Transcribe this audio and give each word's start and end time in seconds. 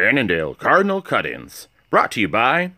Annandale 0.00 0.54
Cardinal 0.54 1.02
Cut 1.02 1.26
Ins. 1.26 1.68
Brought 1.90 2.12
to 2.12 2.20
you 2.20 2.28
by 2.28 2.72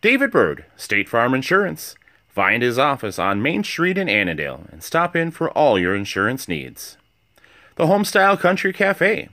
David 0.00 0.30
Bird, 0.30 0.64
State 0.76 1.08
Farm 1.08 1.34
Insurance. 1.34 1.96
Find 2.28 2.62
his 2.62 2.78
office 2.78 3.18
on 3.18 3.42
Main 3.42 3.64
Street 3.64 3.98
in 3.98 4.08
Annandale 4.08 4.66
and 4.70 4.82
stop 4.82 5.16
in 5.16 5.30
for 5.30 5.50
all 5.50 5.78
your 5.78 5.94
insurance 5.94 6.48
needs. 6.48 6.96
The 7.76 7.86
Homestyle 7.86 8.38
Country 8.38 8.72
Cafe. 8.72 9.28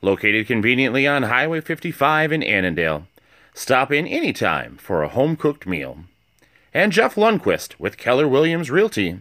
Located 0.00 0.46
conveniently 0.46 1.06
on 1.06 1.24
Highway 1.24 1.60
55 1.60 2.32
in 2.32 2.42
Annandale. 2.42 3.06
Stop 3.54 3.92
in 3.92 4.06
anytime 4.06 4.76
for 4.76 5.02
a 5.02 5.08
home 5.08 5.36
cooked 5.36 5.66
meal. 5.66 5.98
And 6.72 6.92
Jeff 6.92 7.16
Lundquist 7.16 7.78
with 7.78 7.96
Keller 7.98 8.26
Williams 8.26 8.70
Realty. 8.70 9.18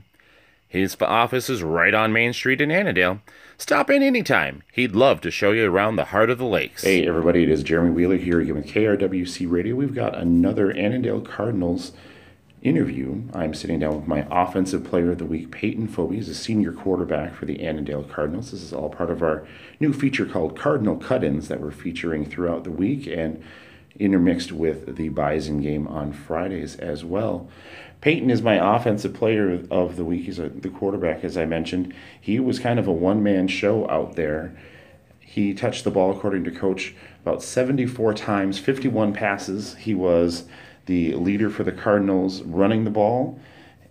His 0.72 0.96
office 1.02 1.50
is 1.50 1.64
right 1.64 1.94
on 1.94 2.14
Main 2.14 2.32
Street 2.32 2.62
in 2.62 2.72
Annandale. 2.72 3.20
Stop 3.58 3.90
in 3.90 4.02
anytime. 4.02 4.64
He'd 4.72 4.94
love 4.94 5.20
to 5.20 5.30
show 5.30 5.52
you 5.52 5.70
around 5.70 5.98
the 5.98 6.06
heart 6.06 6.30
of 6.30 6.38
the 6.38 6.46
lakes. 6.46 6.84
Hey, 6.84 7.06
everybody, 7.06 7.44
it 7.44 7.50
is 7.50 7.62
Jeremy 7.62 7.92
Wheeler 7.92 8.16
here 8.16 8.40
again 8.40 8.56
with 8.56 8.68
KRWC 8.68 9.52
Radio. 9.52 9.76
We've 9.76 9.94
got 9.94 10.18
another 10.18 10.72
Annandale 10.72 11.20
Cardinals 11.20 11.92
interview. 12.62 13.24
I'm 13.34 13.54
sitting 13.54 13.80
down 13.80 13.98
with 13.98 14.08
my 14.08 14.26
Offensive 14.32 14.86
Player 14.86 15.12
of 15.12 15.18
the 15.18 15.26
Week, 15.26 15.52
Peyton 15.52 15.90
Phoebe. 15.90 16.16
He's 16.16 16.30
a 16.30 16.34
senior 16.34 16.72
quarterback 16.72 17.36
for 17.36 17.46
the 17.46 17.68
Annandale 17.68 18.04
Cardinals. 18.04 18.52
This 18.52 18.62
is 18.62 18.72
all 18.72 18.88
part 18.88 19.12
of 19.12 19.22
our 19.22 19.46
new 19.82 19.92
feature 19.92 20.26
called 20.26 20.58
Cardinal 20.58 20.96
Cut 20.96 21.26
Ins 21.26 21.50
that 21.50 21.60
we're 21.60 21.72
featuring 21.72 22.24
throughout 22.24 22.64
the 22.64 22.72
week 22.72 23.08
and 23.08 23.44
intermixed 24.00 24.52
with 24.52 24.96
the 24.96 25.10
Bison 25.10 25.62
game 25.62 25.88
on 25.88 26.14
Fridays 26.14 26.76
as 26.78 27.04
well. 27.04 27.50
Peyton 28.02 28.32
is 28.32 28.42
my 28.42 28.76
offensive 28.76 29.14
player 29.14 29.64
of 29.70 29.96
the 29.96 30.04
week. 30.04 30.26
He's 30.26 30.40
a, 30.40 30.50
the 30.50 30.70
quarterback, 30.70 31.24
as 31.24 31.38
I 31.38 31.46
mentioned. 31.46 31.94
He 32.20 32.40
was 32.40 32.58
kind 32.60 32.80
of 32.80 32.88
a 32.88 32.92
one 32.92 33.22
man 33.22 33.48
show 33.48 33.88
out 33.90 34.16
there. 34.16 34.56
He 35.20 35.54
touched 35.54 35.84
the 35.84 35.92
ball, 35.92 36.12
according 36.12 36.44
to 36.46 36.52
coach, 36.52 36.96
about 37.22 37.44
74 37.44 38.16
times, 38.16 38.58
51 38.58 39.14
passes. 39.14 39.76
He 39.76 39.94
was 39.94 40.46
the 40.88 41.14
leader 41.14 41.50
for 41.50 41.64
the 41.64 41.72
Cardinals 41.72 42.42
running 42.42 42.84
the 42.84 42.90
ball, 42.90 43.40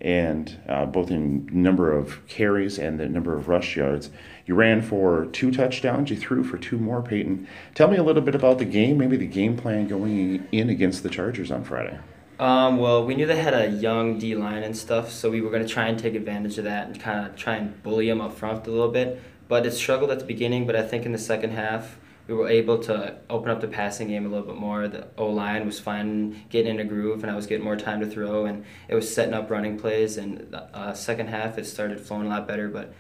and 0.01 0.59
uh, 0.69 0.87
both 0.87 1.11
in 1.11 1.49
number 1.53 1.93
of 1.97 2.27
carries 2.27 2.79
and 2.79 2.99
the 2.99 3.09
number 3.09 3.37
of 3.37 3.49
rush 3.49 3.77
yards. 3.77 4.11
You 4.47 4.55
ran 4.55 4.83
for 4.83 5.27
two 5.27 5.51
touchdowns. 5.51 6.11
You 6.11 6.17
threw 6.17 6.43
for 6.43 6.59
two 6.59 6.79
more, 6.79 7.03
Peyton. 7.03 7.47
Tell 7.75 7.89
me 7.89 7.97
a 7.97 8.03
little 8.03 8.23
bit 8.23 8.35
about 8.35 8.59
the 8.59 8.65
game, 8.65 8.99
maybe 8.99 9.17
the 9.17 9.27
game 9.27 9.57
plan 9.57 9.87
going 9.87 10.47
in 10.51 10.71
against 10.71 11.03
the 11.03 11.09
Chargers 11.09 11.51
on 11.51 11.65
Friday. 11.65 11.99
Um, 12.39 12.79
well, 12.79 13.05
we 13.05 13.15
knew 13.15 13.27
they 13.27 13.37
had 13.37 13.53
a 13.53 13.69
young 13.69 14.19
D 14.19 14.35
line 14.35 14.63
and 14.63 14.75
stuff, 14.75 15.11
so 15.13 15.31
we 15.31 15.43
were 15.43 15.51
going 15.51 15.63
to 15.63 15.69
try 15.69 15.89
and 15.89 15.99
take 15.99 16.15
advantage 16.15 16.57
of 16.57 16.65
that 16.65 16.87
and 16.87 16.99
kind 16.99 17.27
of 17.27 17.37
try 17.37 17.57
and 17.57 17.83
bully 17.83 18.09
them 18.09 18.23
up 18.23 18.33
front 18.33 18.67
a 18.67 18.71
little 18.71 18.91
bit. 18.91 19.21
But 19.47 19.67
it 19.67 19.73
struggled 19.73 20.11
at 20.11 20.21
the 20.21 20.25
beginning, 20.25 20.67
but 20.67 20.75
I 20.75 20.83
think 20.83 21.05
in 21.05 21.13
the 21.13 21.19
second 21.19 21.51
half, 21.51 21.99
we 22.31 22.37
were 22.37 22.49
able 22.49 22.79
to 22.79 23.17
open 23.29 23.51
up 23.51 23.61
the 23.61 23.67
passing 23.67 24.07
game 24.07 24.25
a 24.25 24.29
little 24.29 24.47
bit 24.47 24.55
more. 24.55 24.87
The 24.87 25.09
O 25.19 25.27
line 25.27 25.67
was 25.67 25.81
fine 25.81 26.45
getting 26.49 26.77
in 26.77 26.81
a 26.81 26.85
groove, 26.85 27.25
and 27.25 27.31
I 27.31 27.35
was 27.35 27.49
getting 27.49 27.65
more 27.65 27.75
time 27.75 27.99
to 28.01 28.07
throw, 28.07 28.47
and 28.47 28.65
it 28.87 28.95
was 28.95 29.13
setting 29.13 29.35
up 29.35 29.51
running 29.51 29.77
plays. 29.77 30.17
And 30.17 30.47
the 30.53 30.63
uh, 30.73 30.95
second 30.95 31.27
half, 31.27 31.59
it 31.59 31.67
started 31.67 31.99
flowing 31.99 32.27
a 32.27 32.29
lot 32.29 32.47
better. 32.47 32.69
But 32.69 32.95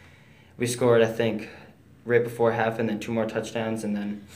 we 0.58 0.67
scored, 0.67 1.01
I 1.01 1.06
think, 1.06 1.48
right 2.05 2.25
before 2.25 2.51
half, 2.53 2.81
and 2.81 2.89
then 2.89 2.98
two 2.98 3.12
more 3.12 3.25
touchdowns, 3.25 3.84
and 3.84 3.95
then 3.95 4.27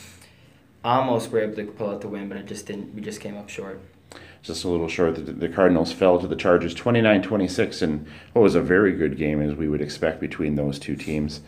almost 0.85 1.33
were 1.33 1.41
able 1.41 1.57
to 1.57 1.65
pull 1.65 1.91
out 1.91 2.01
the 2.01 2.09
win, 2.09 2.29
but 2.29 2.39
it 2.39 2.47
just 2.47 2.67
didn't. 2.67 2.95
We 2.95 3.03
just 3.03 3.21
came 3.21 3.37
up 3.37 3.49
short 3.49 3.81
just 4.43 4.63
a 4.63 4.69
little 4.69 4.89
short. 4.89 5.41
The, 5.41 5.49
Cardinals 5.49 5.91
fell 5.91 6.21
to 6.21 6.29
the 6.29 6.37
Chargers 6.37 6.75
29 6.75 7.23
26 7.23 7.81
in 7.81 8.07
what 8.35 8.43
was 8.43 8.55
a 8.55 8.61
very 8.61 8.93
good 8.93 9.17
game, 9.17 9.41
as 9.41 9.55
we 9.55 9.69
would 9.69 9.81
expect 9.81 10.21
between 10.21 10.55
those 10.55 10.79
two 10.79 10.97
teams. 10.97 11.41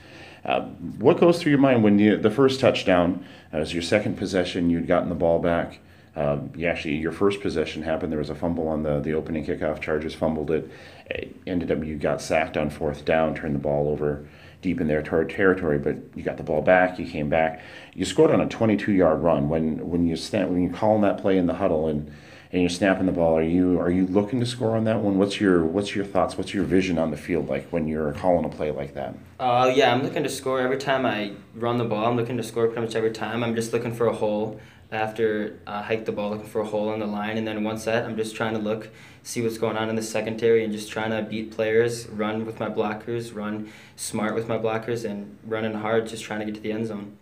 Uh, 0.47 0.61
what 0.99 1.19
goes 1.19 1.43
through 1.43 1.51
your 1.51 1.61
mind 1.61 1.83
when 1.83 1.99
you, 1.99 2.17
the 2.17 2.31
first 2.31 2.61
touchdown 2.61 3.27
uh, 3.53 3.59
was 3.59 3.75
your 3.75 3.83
second 3.83 4.17
possession, 4.17 4.71
you'd 4.71 4.87
gotten 4.87 5.09
the 5.09 5.15
ball 5.15 5.41
back? 5.41 5.81
Uh, 6.15 6.39
you 6.55 6.67
actually, 6.67 6.95
your 6.95 7.13
first 7.13 7.41
possession 7.43 7.83
happened. 7.83 8.11
There 8.11 8.19
was 8.19 8.31
a 8.31 8.35
fumble 8.35 8.69
on 8.69 8.85
the, 8.85 9.01
the 9.01 9.13
opening 9.13 9.45
kickoff. 9.45 9.81
Chargers 9.81 10.15
fumbled 10.15 10.51
it. 10.51 10.71
it. 11.11 11.37
Ended 11.47 11.71
up, 11.71 11.85
you 11.85 11.97
got 11.97 12.23
sacked 12.23 12.57
on 12.57 12.71
fourth 12.71 13.05
down, 13.05 13.35
turned 13.35 13.55
the 13.55 13.59
ball 13.59 13.89
over 13.89 14.27
deep 14.63 14.81
in 14.81 14.87
their 14.87 15.03
ter- 15.03 15.25
territory, 15.25 15.79
but 15.79 15.97
you 16.15 16.23
got 16.23 16.37
the 16.39 16.43
ball 16.43 16.63
back. 16.63 16.99
You 16.99 17.07
came 17.07 17.29
back. 17.29 17.61
You 17.93 18.05
scored 18.05 18.31
on 18.31 18.41
a 18.41 18.49
22 18.49 18.93
yard 18.93 19.21
run. 19.21 19.49
When 19.49 19.91
when 19.91 20.07
you 20.07 20.17
stand, 20.17 20.51
when 20.51 20.63
you 20.63 20.71
call 20.71 21.01
that 21.03 21.19
play 21.19 21.37
in 21.37 21.47
the 21.47 21.55
huddle 21.55 21.89
and 21.89 22.11
and 22.57 22.63
you're 22.63 22.71
snapping 22.71 23.05
the 23.05 23.13
ball, 23.13 23.37
are 23.37 23.43
you 23.43 23.79
are 23.79 23.91
you 23.91 24.07
looking 24.07 24.41
to 24.41 24.47
score 24.47 24.79
on 24.79 24.85
that 24.85 25.01
one? 25.01 25.19
What's 25.19 25.39
your 25.39 25.63
what's 25.63 25.95
your 25.95 26.07
thoughts? 26.07 26.39
What's 26.39 26.55
your 26.55 26.65
vision 26.65 26.97
on 26.97 27.11
the 27.11 27.17
field 27.19 27.51
like 27.51 27.69
when 27.69 27.87
you're 27.87 28.13
calling 28.15 28.47
a 28.47 28.49
play 28.49 28.71
like 28.71 28.95
that? 28.95 29.15
Uh, 29.39 29.71
yeah, 29.77 29.93
I'm 29.93 30.03
looking 30.03 30.23
to 30.23 30.31
score 30.31 30.59
every 30.61 30.79
time 30.79 31.05
I 31.05 31.33
run 31.55 31.77
the 31.77 31.85
ball. 31.85 32.07
I'm 32.07 32.17
looking 32.17 32.39
to 32.39 32.43
score 32.43 32.67
pretty 32.69 32.81
much 32.81 32.95
every 32.95 33.11
time. 33.11 33.45
I'm 33.45 33.55
just 33.55 33.75
looking 33.75 33.93
for 33.93 34.07
a 34.07 34.13
hole 34.15 34.59
after 34.91 35.61
I 35.67 35.83
hike 35.83 36.07
the 36.07 36.13
ball, 36.13 36.31
looking 36.31 36.47
for 36.47 36.63
a 36.63 36.65
hole 36.65 36.95
in 36.95 37.01
the 37.01 37.07
line, 37.07 37.37
and 37.37 37.47
then 37.47 37.63
once 37.63 37.85
that, 37.85 38.07
I'm 38.07 38.17
just 38.17 38.35
trying 38.35 38.55
to 38.55 38.61
look, 38.61 38.89
see 39.23 39.43
what's 39.43 39.59
going 39.59 39.77
on 39.77 39.91
in 39.91 39.97
the 39.97 40.03
secondary, 40.03 40.65
and 40.65 40.73
just 40.73 40.91
trying 40.91 41.11
to 41.11 41.29
beat 41.29 41.51
players, 41.51 42.09
run 42.09 42.47
with 42.47 42.59
my 42.59 42.71
blockers, 42.71 43.35
run 43.35 43.71
smart 43.97 44.35
with 44.35 44.49
my 44.49 44.57
blockers, 44.57 45.05
and 45.05 45.37
running 45.45 45.75
hard, 45.75 46.07
just 46.07 46.25
trying 46.25 46.41
to 46.41 46.47
get 46.47 46.55
to 46.55 46.61
the 46.61 46.73
end 46.73 46.87
zone. 46.87 47.19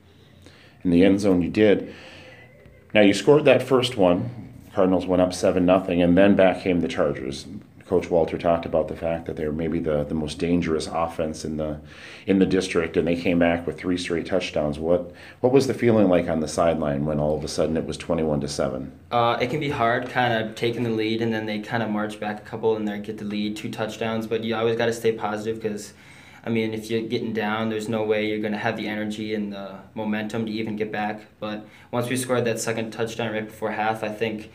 In 0.84 0.91
the 0.91 1.05
end 1.05 1.19
zone, 1.21 1.43
you 1.43 1.49
did. 1.49 1.93
Now 2.93 3.00
you 3.00 3.15
scored 3.15 3.47
that 3.47 3.65
first 3.65 3.97
one 3.97 4.44
Cardinals 4.75 5.07
went 5.07 5.23
up 5.23 5.33
seven 5.33 5.65
nothing, 5.65 6.03
and 6.03 6.19
then 6.19 6.35
back 6.35 6.62
came 6.62 6.81
the 6.81 6.89
Chargers. 6.89 7.47
Coach 7.87 8.09
Walter 8.11 8.39
talked 8.39 8.65
about 8.65 8.89
the 8.89 8.97
fact 8.97 9.27
that 9.27 9.37
they 9.37 9.45
were 9.45 9.53
maybe 9.53 9.79
the, 9.79 10.05
the 10.05 10.15
most 10.15 10.39
dangerous 10.39 10.87
offense 10.87 11.45
in 11.45 11.59
the 11.59 11.81
in 12.27 12.39
the 12.39 12.47
district, 12.47 12.97
and 12.97 13.07
they 13.07 13.15
came 13.15 13.39
back 13.39 13.67
with 13.67 13.79
three 13.79 13.99
straight 13.99 14.27
touchdowns. 14.27 14.79
What 14.79 15.12
what 15.41 15.53
was 15.53 15.67
the 15.67 15.75
feeling 15.75 16.09
like 16.09 16.29
on 16.29 16.41
the 16.41 16.49
sideline 16.49 17.05
when 17.05 17.21
all 17.21 17.37
of 17.37 17.45
a 17.45 17.49
sudden 17.49 17.77
it 17.77 17.85
was 17.85 17.99
twenty 17.99 18.23
one 18.23 18.41
to 18.41 18.49
seven? 18.49 18.91
Uh, 19.11 19.37
it 19.41 19.51
can 19.51 19.61
be 19.61 19.69
hard, 19.69 20.09
kind 20.09 20.33
of 20.33 20.55
taking 20.55 20.83
the 20.83 20.91
lead, 20.91 21.21
and 21.21 21.33
then 21.33 21.45
they 21.45 21.59
kind 21.59 21.83
of 21.83 21.91
march 21.91 22.19
back 22.19 22.39
a 22.39 22.45
couple, 22.45 22.75
and 22.75 22.89
they 22.89 22.99
get 22.99 23.19
the 23.19 23.25
lead, 23.25 23.56
two 23.56 23.71
touchdowns. 23.71 24.27
But 24.27 24.45
you 24.45 24.56
always 24.56 24.77
got 24.77 24.87
to 24.87 24.93
stay 24.93 25.12
positive 25.12 25.62
because 25.62 25.93
I 26.47 26.50
mean, 26.50 26.75
if 26.75 26.91
you're 26.91 27.00
getting 27.00 27.32
down, 27.32 27.71
there's 27.71 27.88
no 27.88 28.05
way 28.05 28.28
you're 28.28 28.41
going 28.41 28.53
to 28.53 28.59
have 28.59 28.77
the 28.77 28.87
energy 28.87 29.34
and 29.34 29.53
the 29.53 29.77
momentum 29.94 30.44
to 30.44 30.53
even 30.53 30.77
get 30.77 30.93
back. 30.93 31.22
But 31.41 31.66
once 31.91 32.10
we 32.10 32.16
scored 32.16 32.44
that 32.44 32.60
second 32.60 32.91
touchdown 32.91 33.32
right 33.32 33.47
before 33.47 33.71
half, 33.71 34.05
I 34.05 34.10
think 34.10 34.50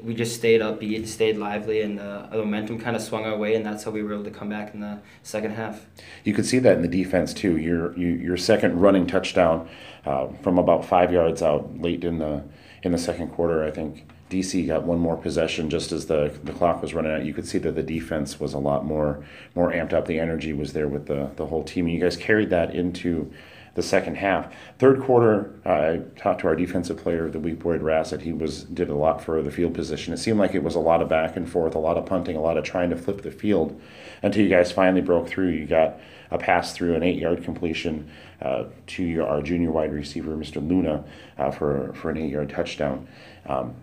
we 0.00 0.14
just 0.14 0.36
stayed 0.36 0.60
upbeat, 0.60 1.06
stayed 1.06 1.36
lively, 1.36 1.80
and 1.82 1.98
the 1.98 2.28
momentum 2.32 2.78
kind 2.78 2.96
of 2.96 3.02
swung 3.02 3.24
our 3.24 3.36
way, 3.36 3.54
and 3.54 3.64
that's 3.64 3.84
how 3.84 3.90
we 3.90 4.02
were 4.02 4.14
able 4.14 4.24
to 4.24 4.30
come 4.30 4.48
back 4.48 4.74
in 4.74 4.80
the 4.80 5.00
second 5.22 5.52
half. 5.52 5.86
You 6.24 6.34
could 6.34 6.46
see 6.46 6.58
that 6.60 6.76
in 6.76 6.82
the 6.82 6.88
defense 6.88 7.32
too. 7.32 7.56
Your 7.56 7.96
you, 7.96 8.08
your 8.08 8.36
second 8.36 8.80
running 8.80 9.06
touchdown 9.06 9.68
uh, 10.04 10.28
from 10.42 10.58
about 10.58 10.84
five 10.84 11.12
yards 11.12 11.42
out 11.42 11.80
late 11.80 12.04
in 12.04 12.18
the 12.18 12.42
in 12.82 12.92
the 12.92 12.98
second 12.98 13.28
quarter, 13.28 13.64
I 13.64 13.70
think 13.70 14.06
DC 14.32 14.66
got 14.66 14.84
one 14.84 14.98
more 14.98 15.16
possession 15.16 15.70
just 15.70 15.92
as 15.92 16.06
the, 16.06 16.32
the 16.42 16.52
clock 16.52 16.82
was 16.82 16.94
running 16.94 17.12
out. 17.12 17.24
You 17.24 17.34
could 17.34 17.46
see 17.46 17.58
that 17.58 17.74
the 17.74 17.82
defense 17.82 18.40
was 18.40 18.54
a 18.54 18.58
lot 18.58 18.84
more 18.84 19.24
more 19.54 19.72
amped 19.72 19.92
up. 19.92 20.06
The 20.06 20.18
energy 20.18 20.52
was 20.52 20.72
there 20.72 20.88
with 20.88 21.06
the, 21.06 21.30
the 21.36 21.46
whole 21.46 21.62
team. 21.62 21.86
And 21.86 21.94
you 21.94 22.00
guys 22.00 22.16
carried 22.16 22.50
that 22.50 22.74
into 22.74 23.32
the 23.74 23.82
second 23.82 24.16
half. 24.16 24.52
Third 24.78 25.02
quarter, 25.02 25.54
uh, 25.64 25.70
I 25.70 26.00
talked 26.16 26.42
to 26.42 26.46
our 26.46 26.56
defensive 26.56 26.98
player 26.98 27.26
of 27.26 27.32
the 27.32 27.40
week, 27.40 27.60
Boyd 27.60 27.82
Rassett. 27.82 28.22
He 28.22 28.32
was 28.32 28.64
did 28.64 28.90
a 28.90 28.94
lot 28.94 29.22
for 29.22 29.42
the 29.42 29.50
field 29.50 29.74
position. 29.74 30.12
It 30.12 30.18
seemed 30.18 30.38
like 30.38 30.54
it 30.54 30.62
was 30.62 30.74
a 30.74 30.80
lot 30.80 31.00
of 31.00 31.08
back 31.08 31.36
and 31.36 31.48
forth, 31.48 31.74
a 31.74 31.78
lot 31.78 31.96
of 31.96 32.04
punting, 32.04 32.36
a 32.36 32.40
lot 32.40 32.58
of 32.58 32.64
trying 32.64 32.90
to 32.90 32.96
flip 32.96 33.22
the 33.22 33.30
field 33.30 33.80
until 34.22 34.42
you 34.42 34.50
guys 34.50 34.72
finally 34.72 35.00
broke 35.00 35.28
through. 35.28 35.48
You 35.48 35.66
got 35.66 35.98
a 36.30 36.38
pass 36.38 36.74
through 36.74 36.94
an 36.94 37.02
eight 37.02 37.18
yard 37.18 37.44
completion 37.44 38.10
uh, 38.40 38.64
to 38.88 39.02
your, 39.02 39.26
our 39.26 39.42
junior 39.42 39.70
wide 39.70 39.92
receiver, 39.92 40.36
Mr. 40.36 40.66
Luna, 40.66 41.04
uh, 41.38 41.50
for, 41.50 41.92
for 41.94 42.10
an 42.10 42.18
eight 42.18 42.30
yard 42.30 42.50
touchdown. 42.50 43.06
Um, 43.46 43.74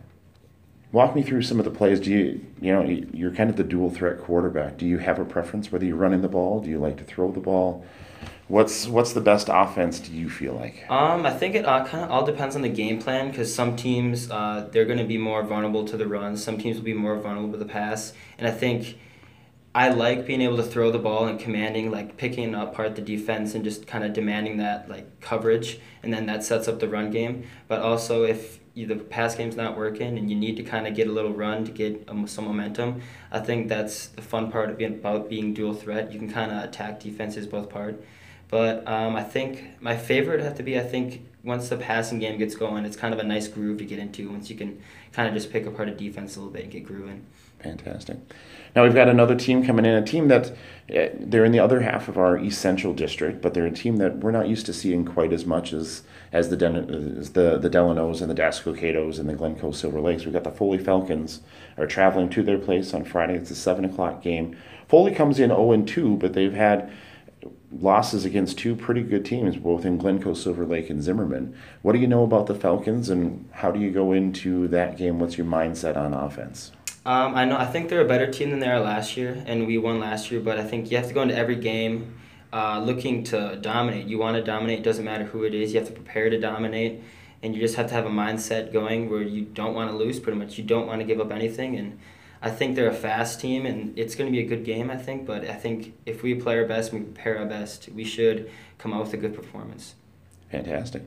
Walk 0.91 1.15
me 1.15 1.21
through 1.21 1.43
some 1.43 1.59
of 1.59 1.65
the 1.65 1.71
plays. 1.71 1.99
Do 1.99 2.09
you, 2.09 2.45
you 2.59 2.73
know, 2.73 2.81
you're 2.81 3.31
kind 3.31 3.49
of 3.49 3.57
the 3.57 3.63
dual 3.63 3.91
threat 3.91 4.19
quarterback. 4.19 4.77
Do 4.77 4.87
you 4.87 4.97
have 4.97 5.19
a 5.19 5.25
preference 5.25 5.71
whether 5.71 5.85
you're 5.85 5.95
running 5.95 6.21
the 6.21 6.27
ball? 6.27 6.61
Do 6.61 6.69
you 6.69 6.79
like 6.79 6.97
to 6.97 7.03
throw 7.03 7.31
the 7.31 7.39
ball? 7.39 7.85
What's 8.47 8.87
what's 8.87 9.13
the 9.13 9.21
best 9.21 9.47
offense? 9.51 9.99
Do 9.99 10.11
you 10.11 10.27
feel 10.27 10.53
like? 10.53 10.83
Um, 10.89 11.27
I 11.27 11.31
think 11.31 11.53
it 11.53 11.67
uh, 11.67 11.85
kind 11.85 12.03
of 12.03 12.09
all 12.09 12.25
depends 12.25 12.55
on 12.55 12.63
the 12.63 12.69
game 12.69 12.99
plan 12.99 13.29
because 13.29 13.53
some 13.53 13.75
teams 13.75 14.31
uh, 14.31 14.67
they're 14.71 14.85
going 14.85 14.97
to 14.97 15.03
be 15.03 15.19
more 15.19 15.43
vulnerable 15.43 15.85
to 15.85 15.95
the 15.95 16.07
run. 16.07 16.35
Some 16.35 16.57
teams 16.57 16.77
will 16.77 16.83
be 16.83 16.95
more 16.95 17.15
vulnerable 17.19 17.51
to 17.51 17.59
the 17.59 17.65
pass, 17.65 18.13
and 18.39 18.47
I 18.47 18.51
think 18.51 18.97
I 19.73 19.89
like 19.89 20.25
being 20.25 20.41
able 20.41 20.57
to 20.57 20.63
throw 20.63 20.89
the 20.89 20.99
ball 20.99 21.27
and 21.27 21.39
commanding, 21.39 21.91
like 21.91 22.17
picking 22.17 22.55
apart 22.55 22.95
the 22.95 23.01
defense 23.01 23.53
and 23.53 23.63
just 23.63 23.85
kind 23.85 24.03
of 24.03 24.13
demanding 24.13 24.57
that 24.57 24.89
like 24.89 25.19
coverage, 25.21 25.79
and 26.01 26.11
then 26.11 26.25
that 26.25 26.43
sets 26.43 26.67
up 26.67 26.79
the 26.79 26.87
run 26.87 27.11
game. 27.11 27.43
But 27.67 27.81
also, 27.81 28.23
if 28.23 28.59
you, 28.73 28.87
the 28.87 28.95
pass 28.95 29.35
game's 29.35 29.55
not 29.55 29.77
working 29.77 30.17
and 30.17 30.29
you 30.29 30.35
need 30.35 30.57
to 30.57 30.63
kind 30.63 30.87
of 30.87 30.95
get 30.95 31.07
a 31.07 31.11
little 31.11 31.33
run 31.33 31.65
to 31.65 31.71
get 31.71 32.03
um, 32.07 32.25
some 32.25 32.45
momentum, 32.45 33.01
I 33.31 33.39
think 33.39 33.67
that's 33.67 34.07
the 34.07 34.23
fun 34.23 34.51
part 34.51 34.71
of 34.71 34.77
being, 34.77 34.93
about 34.95 35.29
being 35.29 35.53
dual 35.53 35.75
threat. 35.75 36.11
You 36.11 36.17
can 36.17 36.31
kind 36.31 36.51
of 36.51 36.63
attack 36.63 36.99
defenses 36.99 37.45
both 37.45 37.69
part. 37.69 38.03
But 38.47 38.87
um, 38.87 39.15
I 39.15 39.23
think 39.23 39.79
my 39.79 39.95
favorite 39.95 40.41
have 40.41 40.55
to 40.55 40.63
be 40.63 40.79
I 40.79 40.83
think 40.83 41.28
once 41.43 41.69
the 41.69 41.77
passing 41.77 42.19
game 42.19 42.37
gets 42.37 42.55
going, 42.55 42.85
it's 42.85 42.97
kind 42.97 43.13
of 43.13 43.19
a 43.19 43.23
nice 43.23 43.47
groove 43.47 43.77
to 43.77 43.85
get 43.85 43.99
into 43.99 44.29
once 44.29 44.49
you 44.49 44.55
can 44.55 44.81
kind 45.13 45.27
of 45.27 45.33
just 45.33 45.51
pick 45.51 45.65
apart 45.65 45.87
a 45.87 45.95
defense 45.95 46.35
a 46.35 46.39
little 46.39 46.51
bit 46.51 46.63
and 46.63 46.71
get 46.71 46.85
grooving. 46.85 47.25
Fantastic. 47.59 48.17
Now 48.75 48.83
we've 48.83 48.93
got 48.93 49.09
another 49.09 49.35
team 49.35 49.65
coming 49.65 49.85
in, 49.85 49.93
a 49.93 50.05
team 50.05 50.27
that 50.29 50.51
uh, 50.95 51.09
they're 51.19 51.43
in 51.43 51.51
the 51.51 51.59
other 51.59 51.81
half 51.81 52.07
of 52.07 52.17
our 52.17 52.37
essential 52.37 52.93
district, 52.93 53.41
but 53.41 53.53
they're 53.53 53.65
a 53.65 53.71
team 53.71 53.97
that 53.97 54.19
we're 54.19 54.31
not 54.31 54.47
used 54.47 54.65
to 54.67 54.73
seeing 54.73 55.03
quite 55.05 55.33
as 55.33 55.45
much 55.45 55.73
as 55.73 56.03
as 56.31 56.49
the 56.49 56.55
Den- 56.55 57.17
as 57.19 57.31
the 57.31 57.57
the 57.57 57.69
Delanos 57.69 58.21
and 58.21 58.29
the 58.29 58.35
Dassel-Cokatos 58.35 59.19
and 59.19 59.27
the 59.27 59.33
Glencoe 59.33 59.71
Silver 59.71 59.99
Lakes. 59.99 60.23
We've 60.23 60.33
got 60.33 60.43
the 60.43 60.51
Foley 60.51 60.77
Falcons 60.77 61.41
are 61.77 61.87
traveling 61.87 62.29
to 62.29 62.43
their 62.43 62.59
place 62.59 62.93
on 62.93 63.03
Friday. 63.03 63.35
It's 63.35 63.51
a 63.51 63.55
seven 63.55 63.83
o'clock 63.83 64.21
game. 64.21 64.55
Foley 64.87 65.13
comes 65.13 65.39
in 65.39 65.49
0 65.49 65.71
and 65.71 65.87
2, 65.87 66.17
but 66.17 66.33
they've 66.33 66.53
had 66.53 66.91
losses 67.71 68.25
against 68.25 68.57
two 68.57 68.75
pretty 68.75 69.03
good 69.03 69.25
teams, 69.25 69.55
both 69.55 69.85
in 69.85 69.97
Glencoe, 69.97 70.33
Silver 70.33 70.65
Lake, 70.65 70.89
and 70.89 71.03
Zimmerman. 71.03 71.55
What 71.81 71.93
do 71.93 71.99
you 71.99 72.07
know 72.07 72.23
about 72.23 72.47
the 72.47 72.55
Falcons, 72.55 73.09
and 73.09 73.47
how 73.51 73.71
do 73.71 73.79
you 73.79 73.91
go 73.91 74.11
into 74.11 74.67
that 74.69 74.97
game? 74.97 75.19
What's 75.19 75.37
your 75.37 75.47
mindset 75.47 75.95
on 75.95 76.13
offense? 76.13 76.71
Um, 77.05 77.35
I 77.35 77.45
know. 77.45 77.57
I 77.57 77.65
think 77.65 77.89
they're 77.89 78.01
a 78.01 78.07
better 78.07 78.29
team 78.31 78.49
than 78.49 78.59
they 78.59 78.67
are 78.67 78.79
last 78.79 79.15
year, 79.17 79.43
and 79.45 79.67
we 79.67 79.77
won 79.77 79.99
last 79.99 80.31
year. 80.31 80.41
But 80.41 80.59
I 80.59 80.63
think 80.63 80.91
you 80.91 80.97
have 80.97 81.07
to 81.07 81.13
go 81.13 81.21
into 81.21 81.35
every 81.35 81.55
game 81.55 82.15
uh, 82.51 82.81
looking 82.83 83.23
to 83.25 83.57
dominate. 83.61 84.07
You 84.07 84.17
want 84.17 84.35
to 84.35 84.43
dominate. 84.43 84.83
Doesn't 84.83 85.05
matter 85.05 85.25
who 85.25 85.43
it 85.43 85.53
is. 85.53 85.73
You 85.73 85.79
have 85.79 85.87
to 85.87 85.93
prepare 85.93 86.29
to 86.29 86.39
dominate, 86.39 87.01
and 87.41 87.55
you 87.55 87.61
just 87.61 87.75
have 87.75 87.87
to 87.87 87.93
have 87.93 88.05
a 88.05 88.09
mindset 88.09 88.73
going 88.73 89.09
where 89.09 89.21
you 89.21 89.45
don't 89.45 89.73
want 89.73 89.91
to 89.91 89.95
lose. 89.95 90.19
Pretty 90.19 90.37
much, 90.37 90.57
you 90.57 90.63
don't 90.63 90.87
want 90.87 91.01
to 91.01 91.05
give 91.05 91.19
up 91.19 91.31
anything. 91.31 91.77
And 91.77 91.99
I 92.41 92.49
think 92.49 92.75
they're 92.75 92.89
a 92.89 92.93
fast 92.93 93.41
team, 93.41 93.65
and 93.65 93.97
it's 93.97 94.15
going 94.15 94.31
to 94.31 94.31
be 94.31 94.43
a 94.43 94.47
good 94.47 94.63
game. 94.63 94.89
I 94.89 94.97
think, 94.97 95.25
but 95.25 95.43
I 95.45 95.55
think 95.55 95.93
if 96.05 96.23
we 96.23 96.35
play 96.35 96.57
our 96.57 96.65
best 96.65 96.93
and 96.93 97.01
we 97.01 97.11
prepare 97.11 97.37
our 97.39 97.45
best, 97.45 97.89
we 97.89 98.03
should 98.03 98.49
come 98.77 98.93
out 98.93 99.03
with 99.03 99.13
a 99.13 99.17
good 99.17 99.33
performance. 99.33 99.95
Fantastic. 100.51 101.03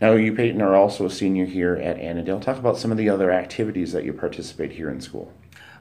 Now, 0.00 0.12
you, 0.12 0.34
Peyton, 0.34 0.60
are 0.60 0.74
also 0.74 1.06
a 1.06 1.10
senior 1.10 1.46
here 1.46 1.76
at 1.76 1.98
Annandale. 1.98 2.40
Talk 2.40 2.58
about 2.58 2.76
some 2.76 2.92
of 2.92 2.98
the 2.98 3.08
other 3.08 3.30
activities 3.30 3.92
that 3.92 4.04
you 4.04 4.12
participate 4.12 4.72
here 4.72 4.90
in 4.90 5.00
school. 5.00 5.32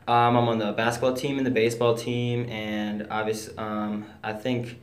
Um, 0.08 0.38
I'm 0.38 0.48
on 0.48 0.60
the 0.60 0.72
basketball 0.72 1.14
team 1.14 1.38
and 1.38 1.46
the 1.46 1.52
baseball 1.52 1.96
team, 1.96 2.48
and 2.50 3.08
obviously, 3.12 3.58
um, 3.58 4.06
I 4.24 4.34
think 4.34 4.80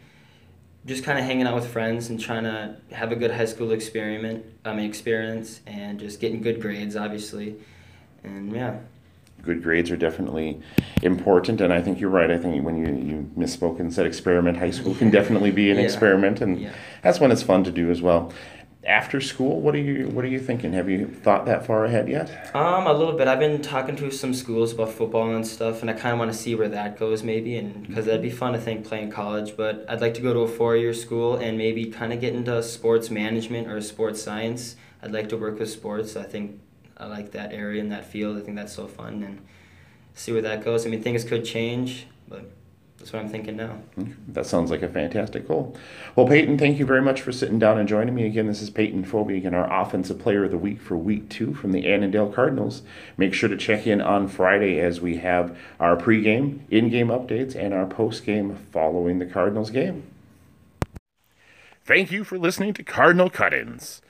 just 0.85 1.05
kind 1.05 1.19
of 1.19 1.25
hanging 1.25 1.47
out 1.47 1.55
with 1.55 1.69
friends 1.69 2.09
and 2.09 2.21
trying 2.21 2.45
to 2.45 2.77
have 2.93 3.13
a 3.13 3.17
good 3.17 3.31
high 3.31 3.45
school 3.45 3.73
experiment, 3.73 4.45
I 4.65 4.75
mean, 4.75 4.87
experience, 4.87 5.61
and 5.67 5.99
just 5.99 6.21
getting 6.21 6.41
good 6.41 6.61
grades, 6.61 6.97
obviously, 6.97 7.57
and 8.25 8.55
yeah. 8.55 8.79
Good 9.43 9.63
grades 9.63 9.91
are 9.91 9.97
definitely 9.97 10.61
important, 11.03 11.61
and 11.61 11.73
I 11.73 11.81
think 11.81 12.01
you're 12.01 12.11
right. 12.11 12.31
I 12.31 12.39
think 12.39 12.65
when 12.65 12.77
you, 12.77 12.87
you 12.87 13.31
misspoke 13.37 13.81
and 13.81 13.93
said 13.93 14.05
experiment, 14.05 14.59
high 14.59 14.71
school 14.73 14.95
can 14.95 15.11
definitely 15.11 15.51
be 15.51 15.71
an 15.71 15.77
Yeah. 15.79 15.85
experiment, 15.85 16.41
and 16.41 16.61
Yeah. 16.61 16.71
that's 17.03 17.21
when 17.21 17.31
it's 17.31 17.43
fun 17.43 17.65
to 17.65 17.71
do 17.71 17.91
as 17.91 18.03
well. 18.03 18.33
After 18.85 19.21
school, 19.21 19.61
what 19.61 19.75
are 19.75 19.79
you 19.81 20.09
what 20.09 20.25
are 20.25 20.29
you 20.29 20.39
thinking? 20.39 20.73
Have 20.73 20.89
you 20.89 21.07
thought 21.07 21.45
that 21.47 21.67
far 21.67 21.85
ahead 21.85 22.09
yet? 22.09 22.51
Um, 22.55 22.87
a 22.87 22.93
little 22.93 23.13
bit. 23.15 23.29
I've 23.29 23.39
been 23.41 23.61
talking 23.61 23.97
to 23.97 24.11
some 24.11 24.33
schools 24.33 24.73
about 24.73 24.91
football 24.91 25.35
and 25.35 25.47
stuff, 25.47 25.83
and 25.83 25.91
I 25.91 25.95
kind 25.95 26.13
of 26.13 26.19
want 26.19 26.33
to 26.33 26.37
see 26.39 26.55
where 26.55 26.69
that 26.69 26.99
goes, 26.99 27.23
maybe, 27.23 27.57
and 27.57 27.87
because 27.87 28.07
that'd 28.07 28.23
be 28.23 28.31
fun 28.31 28.53
to 28.55 28.59
think 28.59 28.85
playing 28.87 29.11
college. 29.11 29.57
But 29.57 29.85
I'd 29.89 30.01
like 30.01 30.15
to 30.15 30.23
go 30.23 30.33
to 30.33 30.41
a 30.41 30.49
four-year 30.49 30.95
school 30.95 31.37
and 31.37 31.59
maybe 31.59 31.87
kind 31.87 32.13
of 32.13 32.21
get 32.21 32.35
into 32.35 32.63
sports 32.63 33.11
management 33.11 33.69
or 33.69 33.81
sports 33.83 34.23
science. 34.23 34.77
I'd 35.03 35.13
like 35.13 35.29
to 35.31 35.37
work 35.37 35.59
with 35.59 35.71
sports. 35.71 36.17
I 36.17 36.23
think 36.23 36.59
I 36.99 37.07
like 37.07 37.31
that 37.33 37.53
area 37.53 37.81
and 37.81 37.93
that 37.93 38.05
field. 38.05 38.37
I 38.37 38.41
think 38.41 38.57
that's 38.57 38.75
so 38.75 38.89
fun, 38.89 39.23
and 39.23 39.41
see 40.15 40.33
where 40.33 40.43
that 40.43 40.65
goes. 40.65 40.85
I 40.85 40.91
mean, 40.91 41.03
things 41.03 41.25
could 41.25 41.45
change, 41.45 42.07
but 42.29 42.51
that's 42.99 43.13
what 43.13 43.23
I'm 43.23 43.29
thinking 43.29 43.57
now. 43.57 43.79
That 44.27 44.45
sounds 44.47 44.73
like 44.73 44.83
a 44.83 44.89
fantastic 44.89 45.47
goal. 45.47 45.77
Well, 46.17 46.27
Peyton, 46.27 46.59
thank 46.59 46.81
you 46.81 46.85
very 46.85 47.01
much 47.01 47.21
for 47.21 47.31
sitting 47.31 47.61
down 47.61 47.79
and 47.79 47.89
joining 47.89 48.17
me 48.17 48.27
again. 48.27 48.49
This 48.49 48.61
is 48.61 48.71
Peyton 48.71 49.05
Phoebe, 49.05 49.37
again, 49.37 49.55
our 49.55 49.73
Offensive 49.73 50.19
Player 50.19 50.45
of 50.45 50.51
the 50.51 50.59
Week 50.59 50.81
for 50.81 50.97
Week 50.97 51.29
Two 51.29 51.55
from 51.55 51.71
the 51.71 51.87
Annandale 51.87 52.33
Cardinals. 52.33 52.83
Make 53.17 53.35
sure 53.35 53.49
to 53.49 53.57
check 53.57 53.87
in 53.87 54.01
on 54.01 54.27
Friday 54.27 54.81
as 54.81 55.01
we 55.01 55.19
have 55.19 55.57
our 55.79 55.97
pregame, 55.97 56.63
in-game 56.69 57.09
updates, 57.09 57.55
and 57.55 57.73
our 57.73 57.87
post-game 57.87 58.57
following 58.73 59.21
the 59.21 59.27
Cardinals 59.27 59.71
game. 59.71 60.03
Thank 61.85 62.11
you 62.11 62.25
for 62.25 62.37
listening 62.37 62.75
to 62.75 62.83
Cardinal 62.83 63.31
Cut 63.31 63.55
Ins. 63.55 64.03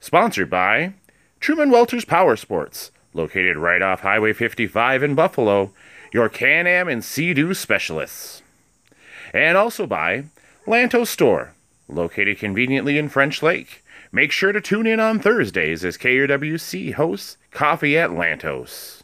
Sponsored 0.00 0.48
by 0.48 0.94
Trueman 1.42 1.72
Welters 1.72 2.04
Power 2.04 2.36
Sports, 2.36 2.92
located 3.12 3.56
right 3.56 3.82
off 3.82 4.02
Highway 4.02 4.32
55 4.32 5.02
in 5.02 5.16
Buffalo, 5.16 5.72
your 6.12 6.28
Can 6.28 6.68
Am 6.68 6.86
and 6.86 7.04
Sea 7.04 7.34
Doo 7.34 7.52
specialists. 7.52 8.42
And 9.34 9.56
also 9.56 9.84
by 9.88 10.26
Lantos 10.68 11.08
Store, 11.08 11.56
located 11.88 12.38
conveniently 12.38 12.96
in 12.96 13.08
French 13.08 13.42
Lake. 13.42 13.82
Make 14.12 14.30
sure 14.30 14.52
to 14.52 14.60
tune 14.60 14.86
in 14.86 15.00
on 15.00 15.18
Thursdays 15.18 15.84
as 15.84 15.98
KRWC 15.98 16.94
hosts 16.94 17.38
Coffee 17.50 17.98
at 17.98 18.10
Lantos. 18.10 19.01